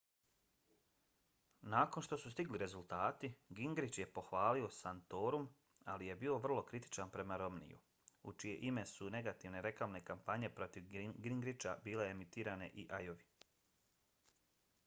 nakon 1.73 2.03
što 2.05 2.17
su 2.23 2.29
stigli 2.35 2.59
rezultati 2.61 3.29
gingrich 3.59 3.99
je 4.01 4.07
pohvalio 4.15 4.69
santorum 4.77 5.45
ali 5.95 6.07
je 6.11 6.15
bio 6.25 6.39
vrlo 6.47 6.63
kritičan 6.73 7.13
prema 7.17 7.37
romneyju 7.43 7.77
u 8.23 8.33
čije 8.45 8.57
ime 8.71 8.87
su 8.95 9.13
negativne 9.19 9.63
reklamne 9.69 10.03
kampanje 10.11 10.51
protiv 10.61 10.91
gingricha 11.27 11.77
bile 11.89 12.09
emitirane 12.17 12.71
i 12.73 12.87
ajovi 13.01 13.29